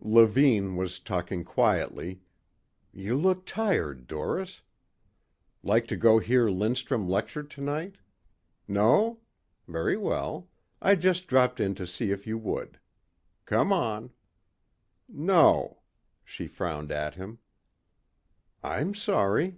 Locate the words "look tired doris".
3.18-4.62